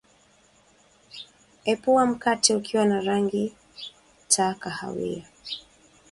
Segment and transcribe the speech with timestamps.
[1.65, 3.53] epua mkate ukiwa na rangi
[4.27, 5.25] ta kahawia